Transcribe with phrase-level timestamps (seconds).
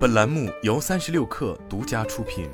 [0.00, 2.48] 本栏目由三十六氪独家出品。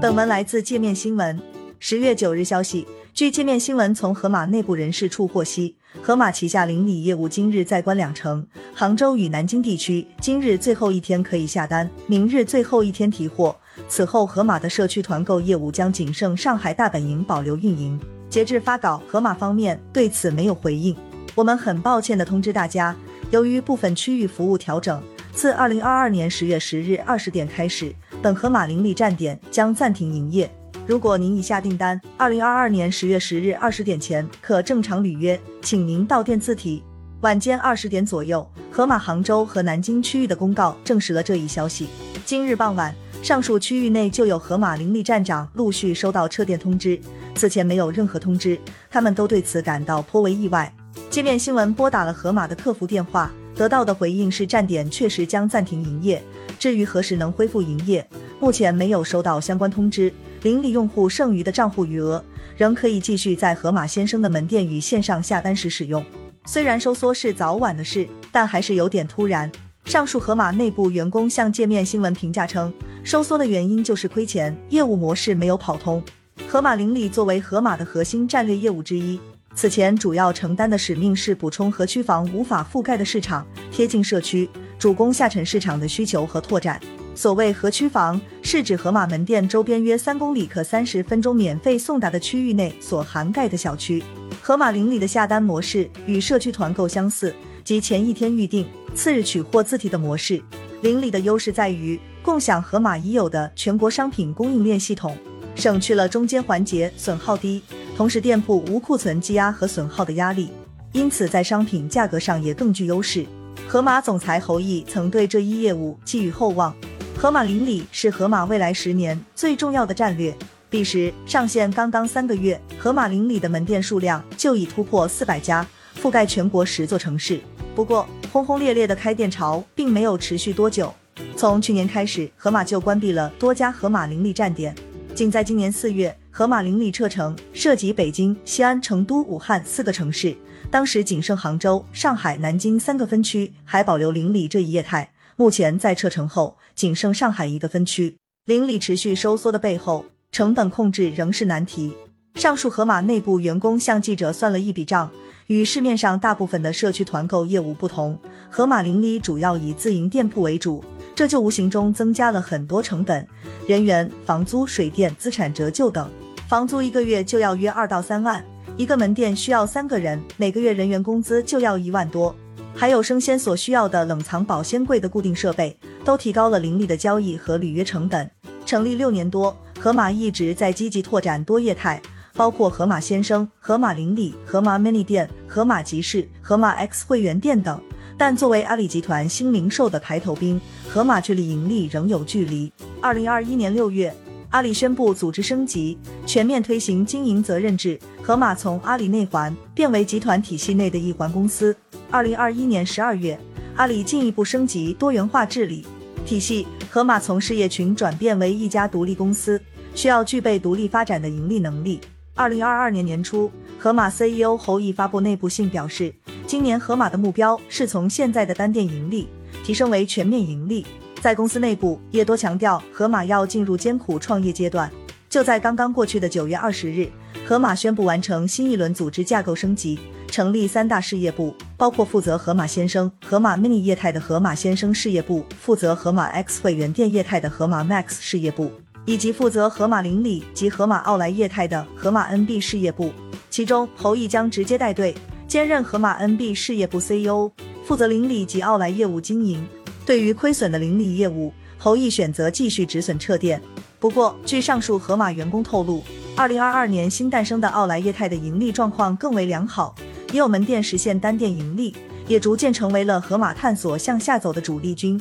[0.00, 1.38] 本文来自界面新闻。
[1.78, 13.54] 十月九日消息，据界面新闻从盒马内部人士处获悉，盒马旗下邻里业务今日在关两成，杭州与南京地区今日最后一天可以下单，明日最后一天提货。
[13.86, 18.00] 此后，盒马的社区团购业务将仅剩上海大本营保留运营。
[18.30, 20.96] 截至发稿，盒马方面对此没有回应。
[21.34, 22.94] 我们很抱歉地通知大家，
[23.32, 25.02] 由于部分区域服务调整，
[25.32, 30.48] 自二零二二年十月十日二十点开始，本盒马邻里站点将暂停营业。
[30.86, 36.84] 如果您已下订单，二零二二年十月十日二十点前可正常履约，请您到店自提。
[37.22, 41.88] 晚间二十点左右，盒马杭州和南京区域的公告证实了这一消息。
[42.24, 47.00] 今日傍晚，上述区域内就有盒马邻里站长陆续收到撤店通知，
[47.34, 48.56] 此前没有任何通知，
[48.88, 50.72] 他们都对此感到颇为意外。
[51.14, 56.20] 界面新闻拨打了盒马的客服电话，得到的回应是站点确实将暂停营业。
[56.58, 58.04] 至于何时能恢复营业，
[58.40, 60.12] 目前没有收到相关通知。
[60.42, 62.20] 邻里用户剩余的账户余额
[62.56, 66.04] 仍可以继续在盒马先生的门店与线上下单时使用。
[66.46, 69.48] 虽然收缩是早晚的事，但还是有点突然。
[69.84, 76.02] 上述盒马内部员工向界面新闻评价称，收缩的原因就是亏钱，业务模式没有跑通。
[76.48, 79.20] 盒马邻里作为盒马的核心战略业务之一。
[79.54, 86.80] 此前主要承担的使命是补充河区房无法覆盖的市场，贴近社区，主攻下沉市场的需求和拓展。
[87.14, 94.02] 所谓河区房，是指盒马门店周边约三公里可三十分钟免费送达的区域内所涵盖的小区。
[94.42, 100.42] 盒马邻里的下单模式与社区团购相似，即前一天预定，次日取货自提的模式。
[100.82, 105.16] 邻里的优势在于共享盒马已有的全国商品供应链系统，
[105.54, 107.62] 省去了中间环节，损耗低。
[107.96, 110.50] 同时，店铺无库存积压和损耗的压力，
[110.92, 113.24] 因此在商品价格上也更具优势。
[113.68, 116.74] 盒马总裁侯毅曾对这一业务寄予厚望。
[117.16, 120.34] 盒马邻里是盒马未来十年最重要的战略。
[120.68, 125.64] 彼时上线刚刚三个月，盒马邻里的门店数量就已突破四百家，
[126.02, 127.40] 覆盖全国十座城市。
[127.76, 130.92] 不过，轰轰烈烈的开店潮并没有持续多久。
[131.36, 134.74] 从去年开始，盒马就关闭了多家盒马邻里站点。
[135.14, 136.14] 仅在今年四月。
[136.36, 140.36] 盒马邻里撤城，涉及北京、西安、成都、武汉四个城市，
[140.68, 145.08] 当时仅剩杭州、上海、南京三个分区还保留邻里这一业态。
[145.36, 148.16] 目前在撤城后，仅剩上海一个分区。
[148.46, 151.94] 邻里持续收缩的背后，成本控制仍是难题。
[152.34, 155.08] 上述盒马内部员工向记者算了一笔账，
[155.46, 158.18] 与市面上大部分的社区团购业务不同，
[158.50, 160.84] 盒马邻里主要以自营店铺为主。
[161.14, 163.24] 这就无形中增加了很多成本，
[163.68, 166.10] 人员、房租、水电、资产折旧等。
[166.46, 168.44] 房租一个月就要约二到三万，
[168.76, 172.34] 一个门店需要三个人，每个月人员工资就要一万多。
[172.74, 178.30] 还有生鲜所需要的冷藏保鲜柜的固定设备，都提高了林立的交易和履约成本。
[178.66, 182.00] 成立六年多，盒马一直在积极拓展多业态，
[182.34, 187.80] 包括盒马鲜生、盒马邻里、盒马 mini 店、盒马集市、盒马 X 会员店等。
[188.18, 192.72] 但作为阿里集团新零售的排头兵，盒马距离盈利仍有距离。
[193.00, 194.14] 二零二一年六月，
[194.54, 201.76] 阿里宣布组织升级，全面推行经营责任制，盒马从阿里内环变为集团体系内的一环公司。
[202.08, 203.36] 二零二一年十二月，
[203.74, 205.84] 阿里进一步升级多元化治理
[206.24, 209.60] 体系，盒马从事业群转变为一家独立公司，
[209.92, 212.00] 需要具备独立发展的盈利能力。
[212.36, 216.14] 二零二二年年初，盒马 CEO 侯毅发布内部信表示。
[216.46, 219.26] 今年盒马的目标是从现在的单店盈利
[219.64, 220.86] 提升为全面盈利，
[221.24, 224.92] 在公司内部也多强调盒马要进入艰苦创业阶段。
[225.30, 227.10] 就在刚刚过去的九月二十日，
[227.46, 238.70] 盒马宣布完成新一轮组织架构升级，成立三大事业部，包括负责盒马先生、盒马 mini 业态的盒马先生事业部，负责盒马 X 会员店业态的盒马 Max 事业部，
[239.06, 243.10] 以及负责盒马邻里及盒马奥莱业态的盒马 NB 事业部。
[243.48, 245.14] 其中，侯毅将直接带队。
[245.48, 247.50] 兼任盒马 NB 事业部 CEO，
[247.82, 249.66] 负责邻里及奥莱业务经营。
[250.06, 253.60] 对于亏损的邻里业务，侯毅选择继续止损撤店。
[253.98, 256.02] 不过，据上述盒马员工透露，
[256.36, 259.94] 二零二二年新诞生的奥莱业态的盈利状况更为良好，
[260.30, 261.94] 也有门店实现单店盈利，
[262.28, 265.18] 也逐渐成为了盒马探索向下走的主力军。